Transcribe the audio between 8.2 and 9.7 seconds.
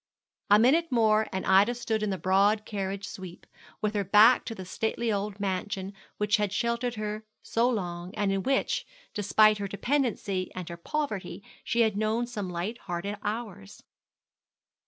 in which, despite her